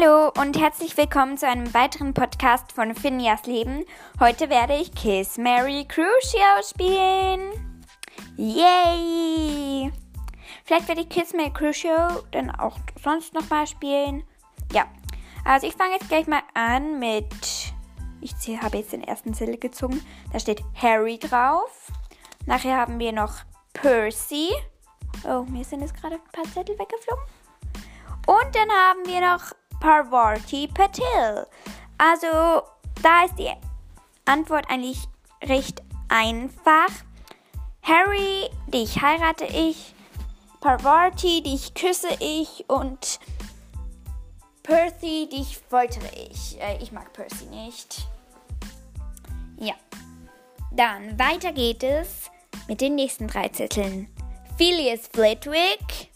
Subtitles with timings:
[0.00, 3.84] Hallo und herzlich willkommen zu einem weiteren Podcast von Phineas Leben.
[4.20, 7.80] Heute werde ich Kiss Mary Crucio spielen.
[8.36, 9.90] Yay!
[10.64, 14.22] Vielleicht werde ich Kiss Mary Crucio dann auch sonst nochmal spielen.
[14.72, 14.84] Ja,
[15.44, 17.26] also ich fange jetzt gleich mal an mit.
[18.20, 20.04] Ich habe jetzt den ersten Zettel gezogen.
[20.32, 21.90] Da steht Harry drauf.
[22.46, 23.34] Nachher haben wir noch
[23.72, 24.50] Percy.
[25.24, 27.24] Oh, mir sind jetzt gerade ein paar Zettel weggeflogen.
[28.26, 31.46] Und dann haben wir noch Parvati Patil.
[31.98, 32.62] Also,
[33.02, 33.50] da ist die
[34.24, 35.08] Antwort eigentlich
[35.42, 36.90] recht einfach.
[37.82, 39.94] Harry, dich heirate ich.
[40.60, 42.64] Parvati, dich küsse ich.
[42.68, 43.20] Und
[44.62, 46.60] Percy, dich foltere ich.
[46.60, 48.06] Äh, ich mag Percy nicht.
[49.56, 49.74] Ja.
[50.72, 52.30] Dann weiter geht es
[52.68, 54.08] mit den nächsten drei Zetteln.
[54.58, 56.07] Phileas Flitwick,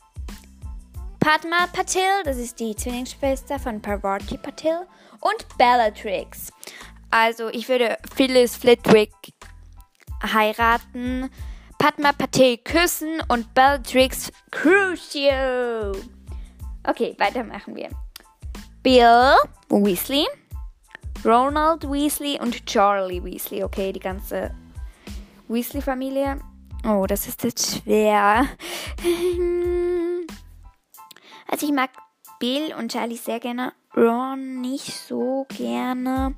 [1.23, 4.81] Padma Patil, das ist die Zwillingsschwester von Parvati Patil,
[5.21, 6.53] und Bellatrix.
[7.13, 9.13] Also ich würde Phyllis Flitwick
[10.21, 11.31] heiraten,
[11.79, 15.93] Padma Patil küssen und Bellatrix Crucio.
[16.89, 17.91] Okay, weitermachen wir.
[18.83, 19.37] Bill
[19.69, 20.27] Weasley,
[21.25, 23.63] Ronald Weasley und Charlie Weasley.
[23.63, 24.53] Okay, die ganze
[25.47, 26.41] Weasley-Familie.
[26.85, 28.49] Oh, das ist jetzt schwer.
[31.53, 31.91] Also ich mag
[32.39, 36.35] Bill und Charlie sehr gerne, Ron nicht so gerne.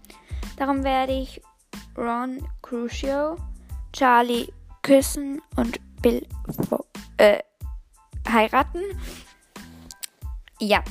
[0.57, 1.41] Darum werde ich
[1.97, 3.37] Ron Crucio,
[3.93, 6.27] Charlie küssen und Bill
[7.19, 7.39] äh,
[8.29, 8.83] heiraten.
[10.59, 10.83] Ja.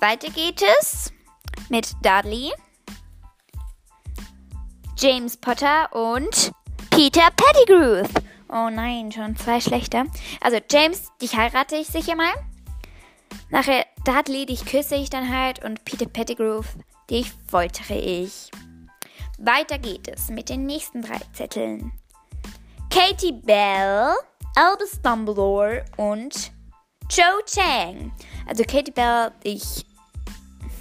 [0.00, 1.10] Weiter geht es
[1.70, 2.52] mit Dudley,
[4.98, 6.52] James Potter und
[6.90, 8.06] Peter Pettigrew.
[8.50, 10.04] Oh nein, schon zwei schlechter.
[10.42, 12.34] Also James, dich heirate ich sicher mal.
[13.50, 16.62] Nachher Dudley, dich küsse ich dann halt und Peter Pettigrew,
[17.10, 18.50] dich foltere ich.
[19.38, 21.92] Weiter geht es mit den nächsten drei Zetteln.
[22.90, 24.14] Katie Bell,
[24.54, 26.52] Albus Dumbledore und
[27.10, 28.12] Joe Chang.
[28.46, 29.84] Also Katie Bell, dich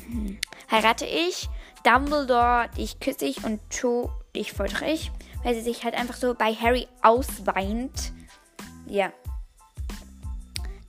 [0.06, 0.40] hm,
[0.70, 1.50] heirate ich.
[1.84, 5.12] Dumbledore, dich küsse ich und Joe, dich foltere ich.
[5.44, 8.14] Weil sie sich halt einfach so bei Harry ausweint.
[8.86, 9.12] Ja.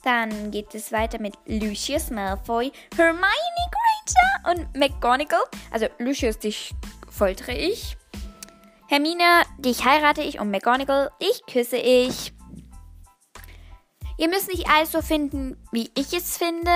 [0.04, 3.24] Dann geht es weiter mit Lucius Malfoy, Hermione
[3.72, 5.44] Granger und McGonagall.
[5.70, 6.74] Also Lucius, dich
[7.10, 7.96] foltere ich.
[8.88, 12.34] Hermine, dich heirate ich und McGonagall, dich küsse ich.
[14.18, 16.70] Ihr müsst nicht alles so finden, wie ich es finde.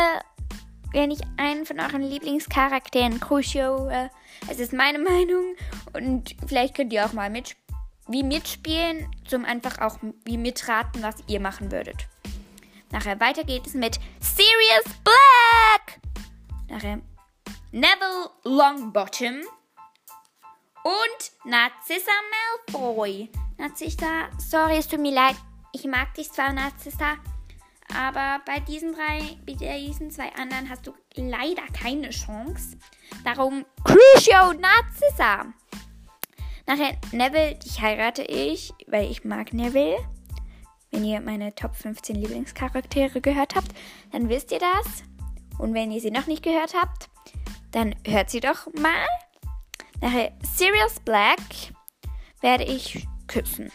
[0.92, 4.08] Wenn ich einen von euren Lieblingscharakteren Crucio, äh,
[4.50, 5.54] es ist meine Meinung
[5.92, 7.56] und vielleicht könnt ihr auch mal mit,
[8.08, 12.08] wie mitspielen, zum einfach auch wie mitraten, was ihr machen würdet.
[12.90, 16.00] Nachher weiter geht es mit Sirius Black.
[16.68, 17.00] Nachher
[17.70, 19.42] Neville Longbottom
[20.84, 22.12] und Narcissa
[22.72, 23.30] Malfoy.
[23.58, 25.36] Narcissa, sorry, es tut mir leid.
[25.72, 27.18] Ich mag dich zwar, Narcissa,
[27.94, 32.78] aber bei diesen drei, bei diesen zwei anderen hast du leider keine Chance.
[33.24, 35.52] Darum Crucio Narcissa.
[36.66, 39.98] Nachher Neville, dich heirate ich, weil ich mag Neville.
[40.90, 43.72] Wenn ihr meine Top 15 Lieblingscharaktere gehört habt,
[44.12, 45.02] dann wisst ihr das.
[45.58, 47.08] Und wenn ihr sie noch nicht gehört habt,
[47.72, 49.06] dann hört sie doch mal.
[50.00, 51.40] Nachher Sirius Black
[52.40, 53.70] werde ich küssen.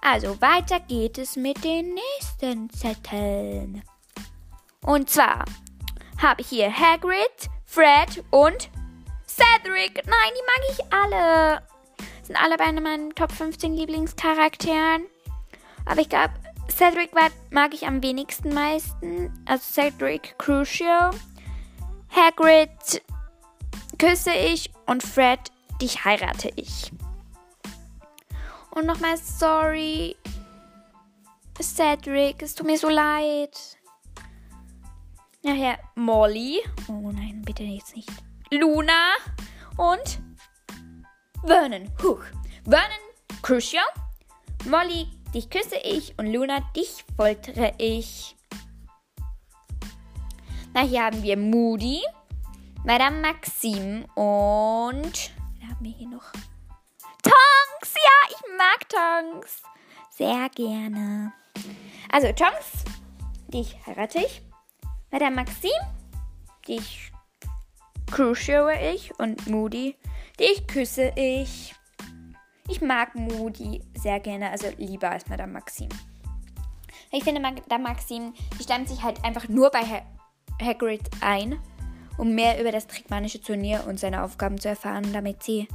[0.00, 3.82] Also weiter geht es mit den nächsten Zetteln.
[4.82, 5.44] Und zwar
[6.22, 8.70] habe ich hier Hagrid, Fred und
[9.26, 10.06] Cedric.
[10.06, 11.62] Nein, die mag ich alle.
[12.22, 15.06] Sind alle bei meinen Top 15 Lieblingscharakteren.
[15.86, 16.34] Aber ich glaube,
[16.70, 17.10] Cedric
[17.50, 19.32] mag ich am wenigsten meisten.
[19.46, 21.10] Also Cedric Crucio.
[22.10, 23.02] Hagrid
[23.98, 25.40] küsse ich und Fred,
[25.80, 26.92] dich heirate ich.
[28.70, 30.16] Und nochmal sorry.
[31.60, 33.78] Cedric, es tut mir so leid.
[35.42, 36.60] Nachher Molly.
[36.88, 38.10] Oh nein, bitte jetzt nicht.
[38.50, 39.12] Luna
[39.76, 40.20] und
[41.44, 41.90] Vernon.
[42.02, 42.24] Huch.
[42.64, 43.04] Vernon
[43.42, 43.80] Crucio.
[44.66, 48.36] Molly Dich küsse ich und Luna, dich foltere ich.
[50.72, 52.00] Na, hier haben wir Moody,
[52.84, 55.32] Madame Maxim und.
[55.58, 56.30] Wer haben wir hier noch?
[57.20, 57.94] Tonks!
[57.96, 59.62] Ja, ich mag Tonks.
[60.10, 61.32] Sehr gerne.
[62.12, 62.84] Also, Tonks,
[63.48, 64.40] dich heirate ich.
[65.10, 65.70] Madame Maxim,
[66.68, 67.10] dich
[68.12, 69.18] crucio ich.
[69.18, 69.96] Und Moody,
[70.38, 71.74] dich küsse ich.
[72.68, 75.88] Ich mag Moody sehr gerne, also lieber als Madame Maxim.
[77.10, 80.02] Ich finde, Madame Maxim, die stemmt sich halt einfach nur bei ha
[80.60, 81.58] Hagrid ein.
[82.16, 85.68] um mehr über das Trickmanische Turnier und seine Aufgaben zu erfahren, damit sie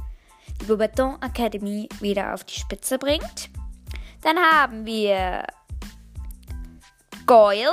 [0.60, 3.50] die Beaubaton Academy wieder auf die Spitze bringt.
[4.22, 5.44] Dann haben wir
[7.26, 7.72] Goyle,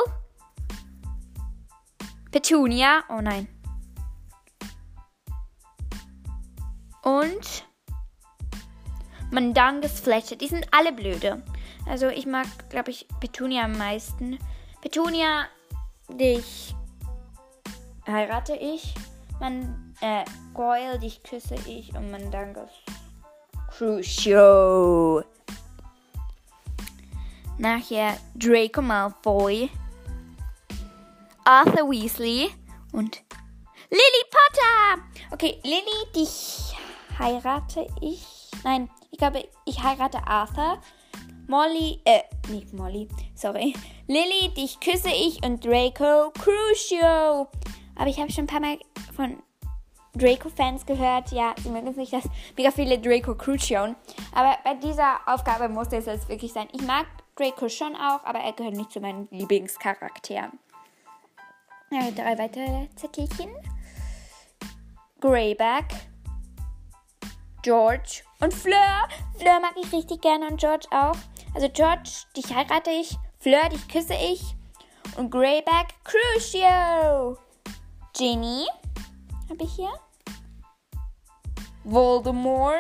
[2.32, 3.48] Petunia, oh nein.
[7.04, 7.67] Und
[9.32, 10.36] Mandanges Fletcher.
[10.36, 11.44] Die sind alle blöde.
[11.88, 14.40] Also ich mag, glaube ich, Petunia am meisten.
[14.82, 15.46] Petunia,
[16.10, 16.76] dich
[18.06, 18.94] heirate ich.
[19.40, 21.94] Man, äh, Goyle, dich küsse ich.
[21.96, 22.72] Und Mandanges
[23.70, 25.24] Crucio.
[27.58, 29.70] Nachher Draco Malfoy.
[31.44, 32.50] Arthur Weasley
[32.92, 33.24] und
[33.90, 35.04] Lily Potter.
[35.32, 36.76] Okay, Lily, dich
[37.18, 38.37] heirate ich.
[38.64, 40.80] Nein, ich glaube, ich heirate Arthur.
[41.48, 43.74] Molly, äh, nicht Molly, sorry.
[44.08, 47.48] Lily, dich küsse ich und Draco Crucio.
[47.96, 48.78] Aber ich habe schon ein paar Mal
[49.16, 49.42] von
[50.14, 51.32] Draco-Fans gehört.
[51.32, 52.26] Ja, sie mögen es nicht, dass
[52.58, 53.96] mega viele Draco Crucio.
[54.34, 56.68] Aber bei dieser Aufgabe musste es jetzt wirklich sein.
[56.74, 57.06] Ich mag
[57.36, 60.60] Draco schon auch, aber er gehört nicht zu meinen Lieblingscharakteren.
[61.92, 63.52] Ja, drei weitere Zettelchen.
[65.22, 65.86] Greyback,
[67.64, 69.08] George und Fleur.
[69.38, 71.16] Fleur mag ich richtig gerne und George auch.
[71.54, 73.18] Also George, dich heirate ich.
[73.40, 74.56] Fleur, dich küsse ich.
[75.16, 77.38] Und Greyback, Crucio.
[78.14, 78.68] Ginny
[79.50, 79.92] habe ich hier.
[81.84, 82.76] Voldemort.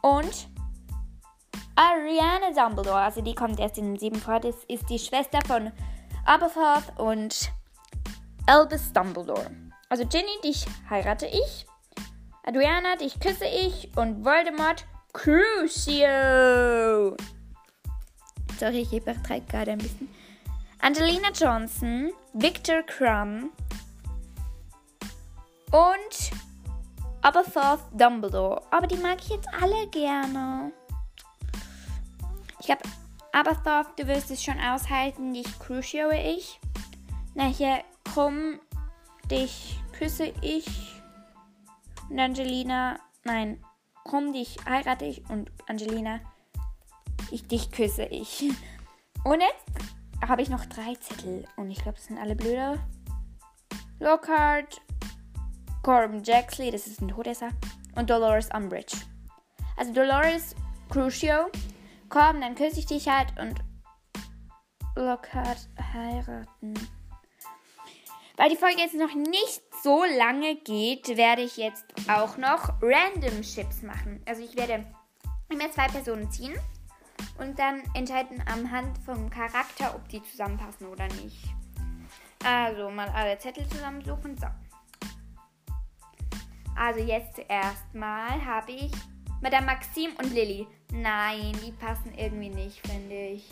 [0.00, 0.48] Und
[1.76, 3.02] Ariana Dumbledore.
[3.02, 4.40] Also die kommt erst in sieben vor.
[4.40, 5.70] Das ist die Schwester von
[6.24, 7.52] Aberforth und
[8.46, 9.50] Albus Dumbledore.
[9.88, 11.66] Also Ginny, dich heirate ich.
[12.44, 13.90] Adriana, dich küsse ich.
[13.96, 16.06] Und Voldemort, Crucio.
[18.58, 20.08] Sorry, ich übertreibe gerade ein bisschen.
[20.80, 23.52] Angelina Johnson, Victor Crumb
[25.70, 26.30] und
[27.22, 28.62] Aberforth Dumbledore.
[28.72, 30.72] Aber die mag ich jetzt alle gerne.
[32.58, 32.82] Ich glaube,
[33.32, 35.32] Aberforth, du wirst es schon aushalten.
[35.32, 36.58] Dich Crucio ich.
[37.34, 38.58] Nachher komm,
[39.30, 41.01] dich küsse ich.
[42.12, 43.64] Und Angelina, nein,
[44.04, 45.26] komm, dich heirate ich.
[45.30, 46.20] Und Angelina,
[47.30, 48.52] ich dich küsse ich.
[49.24, 49.64] Und jetzt
[50.28, 51.46] habe ich noch drei Zettel.
[51.56, 52.78] Und ich glaube, das sind alle blöde.
[53.98, 54.82] Lockhart,
[55.82, 57.48] Corbin Jaxley, das ist ein Todesser.
[57.94, 58.98] Und Dolores Umbridge.
[59.78, 60.54] Also Dolores
[60.90, 61.46] Crucio.
[62.10, 63.58] Komm, dann küsse ich dich halt und
[64.96, 66.74] Lockhart heiraten.
[68.36, 73.42] Weil die Folge jetzt noch nicht so lange geht, werde ich jetzt auch noch Random
[73.42, 74.22] Chips machen.
[74.26, 74.84] Also ich werde
[75.48, 76.54] immer zwei Personen ziehen
[77.38, 81.52] und dann entscheiden am Hand vom Charakter, ob die zusammenpassen oder nicht.
[82.44, 84.36] Also mal alle Zettel zusammensuchen.
[84.38, 84.46] So.
[86.76, 88.92] Also jetzt zuerst mal habe ich
[89.40, 90.66] Madame Maxim und Lilly.
[90.92, 93.50] Nein, die passen irgendwie nicht, finde ich.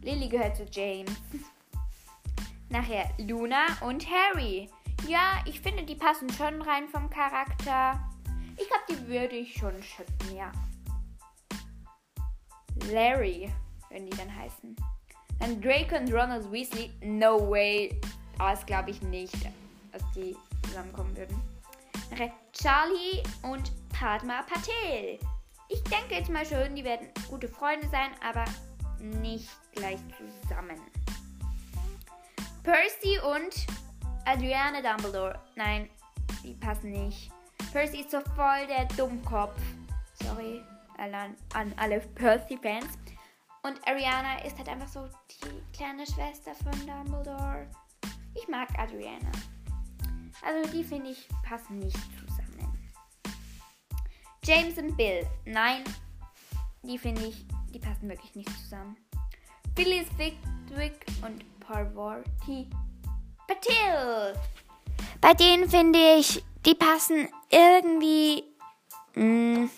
[0.00, 1.10] Lilly gehört zu James.
[2.70, 4.70] Nachher Luna und Harry.
[5.06, 8.00] Ja, ich finde, die passen schon rein vom Charakter.
[8.56, 10.50] Ich glaube, die würde ich schon schützen, ja.
[12.90, 13.52] Larry,
[13.90, 14.74] wenn die dann heißen.
[15.40, 16.92] Dann Draco und Ronald Weasley.
[17.02, 18.00] No way.
[18.38, 19.36] Das glaube ich nicht,
[19.92, 21.40] dass die zusammenkommen würden.
[22.52, 25.18] Charlie und Padma Patel.
[25.68, 28.44] Ich denke jetzt mal schon, die werden gute Freunde sein, aber
[29.00, 29.98] nicht gleich
[30.42, 30.80] zusammen.
[32.62, 33.66] Percy und
[34.26, 35.38] Adriana Dumbledore.
[35.56, 35.88] Nein,
[36.42, 37.30] die passen nicht.
[37.72, 39.60] Percy ist so voll der Dummkopf.
[40.22, 40.62] Sorry
[40.98, 42.98] an, an alle Percy-Fans.
[43.62, 47.66] Und Ariana ist halt einfach so die kleine Schwester von Dumbledore.
[48.34, 49.30] Ich mag Adriana.
[50.42, 52.90] Also die finde ich passen nicht zusammen.
[54.44, 55.26] James und Bill.
[55.46, 55.84] Nein,
[56.82, 58.96] die finde ich, die passen wirklich nicht zusammen.
[59.74, 60.36] Phyllis Wick
[61.22, 62.68] und Parvati
[63.46, 64.34] Patil.
[65.20, 68.44] Bei denen finde ich, die passen irgendwie
[69.14, 69.70] mh, mm,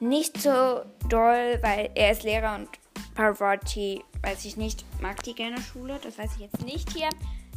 [0.00, 2.68] nicht so doll, weil er ist Lehrer und
[3.14, 5.98] Parvati, weiß ich nicht, mag die gerne Schule.
[6.02, 7.08] Das weiß ich jetzt nicht hier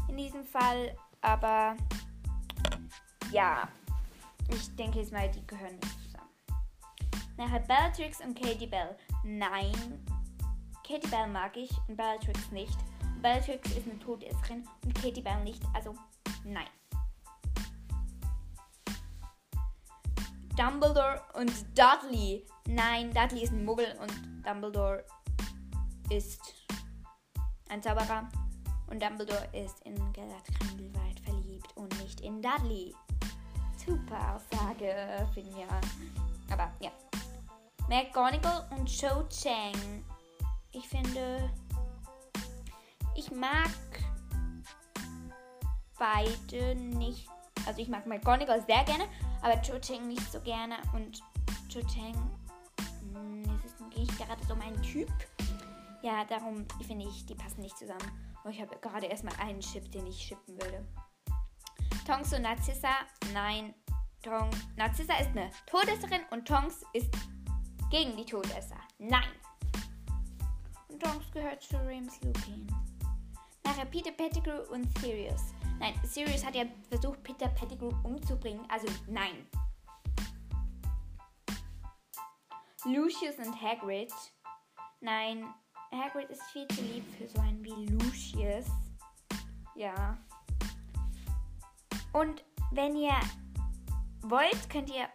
[0.08, 0.96] in diesem Fall.
[1.22, 1.75] Aber
[3.32, 3.68] ja,
[4.50, 6.30] ich denke jetzt mal, die gehören nicht zusammen.
[7.38, 8.98] Nachher Bellatrix und Katie Bell.
[9.24, 9.74] Nein,
[10.88, 12.78] Katie Bell mag ich und Bellatrix nicht.
[13.22, 15.94] Bellatrix ist eine Todesserin und Katie Bell nicht, also
[16.44, 16.68] nein.
[20.58, 22.46] Dumbledore und Dudley.
[22.68, 25.06] Nein, Dudley ist ein Muggel und Dumbledore
[26.10, 26.42] ist
[27.70, 28.30] ein Zauberer.
[28.88, 31.68] Und Dumbledore ist in Gellert Grindelwald verliebt.
[32.04, 32.94] nicht in Dudley.
[33.86, 36.51] Super Aussage, finde ich.
[36.51, 36.92] Aber ja.
[37.88, 40.04] McGonagall und Cho Chang.
[40.72, 41.50] Ich finde,
[43.15, 43.70] ich mag
[45.98, 47.27] beide nicht.
[47.68, 49.06] Also ich mag McGonagall sehr gerne,
[49.41, 50.77] aber Cho Chang nicht so gerne.
[50.94, 51.22] Und
[51.70, 52.15] Cho Chang
[53.13, 55.12] hm, ist nicht gerade so mein Typ.
[56.01, 58.12] Ja, darum finde ich, die passen nicht zusammen.
[58.44, 60.84] Und ich habe gerade erstmal einen Chip, den ich shippen würde.
[62.08, 62.89] Tonks und Narzissa,
[63.34, 63.75] nein.
[64.24, 67.12] Tong, Narzissa ist eine Todesserin und Tonks ist
[67.89, 68.77] gegen die Todesser.
[68.98, 69.30] Nein.
[70.88, 72.68] Und Tonks gehört zu Remus Lupin.
[73.63, 75.53] Nachher Peter Pettigrew und Sirius.
[75.80, 78.65] Nein, Sirius hat ja versucht, Peter Pettigrew umzubringen.
[78.70, 79.48] Also nein.
[82.86, 84.12] Lucius und Hagrid.
[85.00, 85.46] Nein,
[85.91, 88.65] Hagrid ist viel zu lieb für so einen wie Lucius.
[89.75, 90.18] Ja.
[92.13, 93.15] Und wenn ihr
[94.22, 95.10] wollt, könnt ihr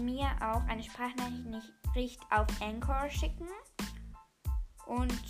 [0.00, 3.48] mir auch eine Sprachnachricht auf Anchor schicken.
[4.86, 5.22] Und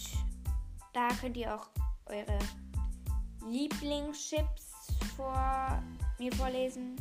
[0.92, 1.68] da könnt ihr auch
[2.06, 2.38] eure
[3.44, 4.66] Lieblingschips
[5.16, 5.82] vor
[6.18, 6.96] mir vorlesen.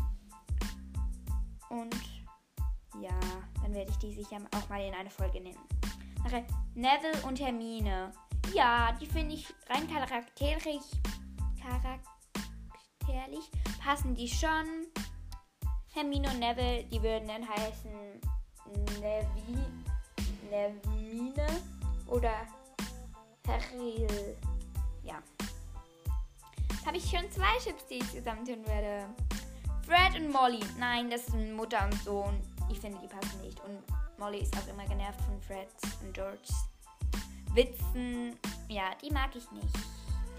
[1.70, 1.96] Und
[3.02, 3.20] ja,
[3.62, 5.60] dann werde ich die sicher auch mal in eine Folge nennen.
[6.24, 8.12] Nachher Neville und Hermine.
[8.54, 10.92] Ja, die finde ich rein charakterisch,
[11.62, 13.50] charakterlich
[13.84, 14.88] passen die schon.
[15.94, 17.92] Hermine und Neville, die würden dann heißen
[19.00, 19.58] Nevi,
[20.50, 21.48] Nevine
[22.08, 22.34] oder
[23.48, 24.08] Harry.
[25.06, 25.22] Ja.
[26.86, 29.08] Habe ich schon zwei Chips, die ich zusammentun werde.
[29.86, 30.60] Fred und Molly.
[30.78, 32.42] Nein, das sind Mutter und Sohn.
[32.72, 33.60] Ich finde, die passen nicht.
[33.62, 33.82] Und
[34.18, 35.70] Molly ist auch immer genervt von Fred
[36.02, 36.68] und Georges
[37.54, 38.38] Witzen.
[38.68, 39.76] Ja, die mag ich nicht.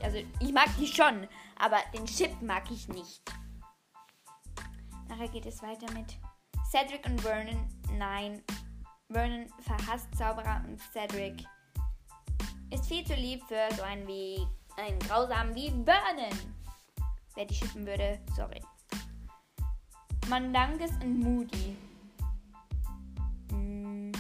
[0.02, 1.26] Also, ich mag die schon,
[1.58, 3.23] aber den Chip mag ich nicht.
[5.08, 6.18] Nachher geht es weiter mit
[6.70, 7.66] Cedric und Vernon.
[7.92, 8.42] Nein,
[9.08, 11.44] Vernon verhasst Zauberer und Cedric
[12.70, 14.46] ist viel zu lieb für so einen wie
[14.76, 16.54] einen grausamen wie Vernon.
[17.35, 18.62] Wer die schippen würde, sorry.
[20.28, 21.76] Mandanges und Moody.
[23.52, 24.12] Mm,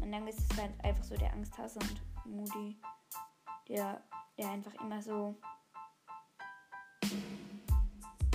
[0.00, 2.76] Mandanges ist halt einfach so der Angsthase und Moody,
[3.68, 4.02] der,
[4.36, 5.36] der einfach immer so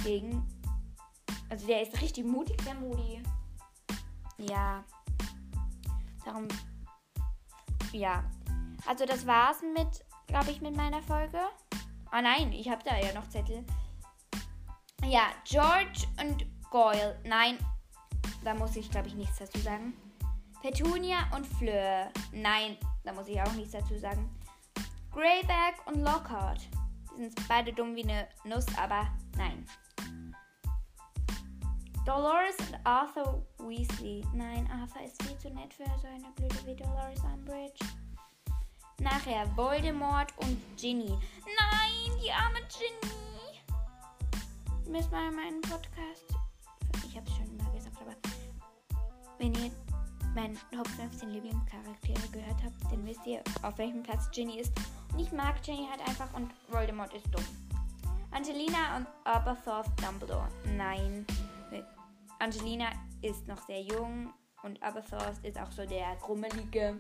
[0.04, 0.46] gegen
[1.50, 3.24] also der ist richtig mutig, der Moody.
[4.38, 4.84] Ja.
[6.26, 6.48] Darum.
[7.94, 8.24] Ja.
[8.88, 11.40] Also das war's mit, glaube ich, mit meiner Folge.
[12.10, 13.66] Ah nein, ich habe da ja noch Zettel.
[15.06, 17.20] Ja, George und Goyle.
[17.26, 17.58] Nein,
[18.44, 19.94] da muss ich, glaube ich, nichts dazu sagen.
[20.62, 22.10] Petunia und Fleur.
[22.32, 24.30] Nein, da muss ich auch nichts dazu sagen.
[25.12, 26.62] Greyback und Lockhart.
[27.18, 29.66] Die sind beide dumm wie eine Nuss, aber nein.
[32.06, 34.26] Dolores und Arthur Weasley.
[34.34, 37.86] Nein, Arthur ist viel zu nett für so eine Blöde wie Dolores Umbridge.
[39.10, 41.08] Nachher Voldemort und Ginny.
[41.08, 43.62] Nein, die arme Ginny.
[44.86, 46.26] Müssen wir meinen Podcast.
[47.08, 48.16] Ich habe es schon mal gesagt, aber
[49.38, 49.72] wenn ihr
[50.36, 54.74] meinen Top 15 Lieblingscharaktere gehört habt, dann wisst ihr, auf welchem Platz Ginny ist.
[55.14, 57.46] Und ich mag Ginny halt einfach und Voldemort ist dumm.
[58.32, 60.50] Angelina und Aberforth Dumbledore.
[60.76, 61.26] Nein.
[62.40, 62.88] Angelina
[63.22, 64.34] ist noch sehr jung
[64.64, 67.00] und Aberforth ist auch so der grummelige.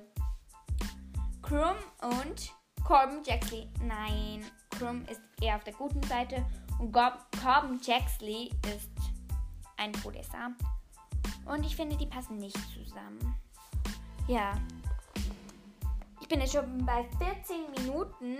[1.47, 2.53] Krumm und
[2.85, 3.69] Corbin Jaxley.
[3.81, 4.43] Nein,
[4.77, 6.45] Krumm ist eher auf der guten Seite
[6.77, 8.91] und Corbin Jaxley ist
[9.77, 10.51] ein Todesser.
[11.45, 13.33] Und ich finde, die passen nicht zusammen.
[14.27, 14.57] Ja.
[16.19, 18.39] Ich bin jetzt schon bei 14 Minuten.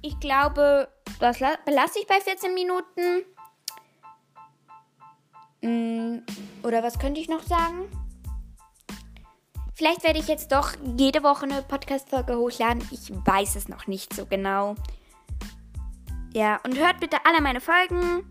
[0.00, 0.88] Ich glaube,
[1.20, 3.26] das belasse ich bei 14 Minuten.
[5.60, 6.24] Mm,
[6.62, 7.90] oder was könnte ich noch sagen?
[9.76, 12.82] Vielleicht werde ich jetzt doch jede Woche eine Podcast-Folge hochladen.
[12.90, 14.74] Ich weiß es noch nicht so genau.
[16.32, 18.24] Ja, und hört bitte alle meine Folgen.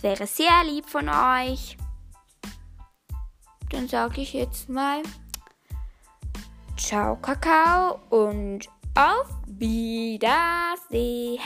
[0.00, 1.76] Wäre sehr lieb von euch.
[3.70, 5.00] Dann sage ich jetzt mal
[6.76, 11.38] Ciao, Kakao und auf Wiedersehen.